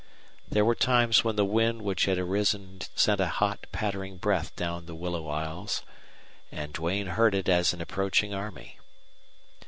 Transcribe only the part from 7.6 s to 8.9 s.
an approaching army.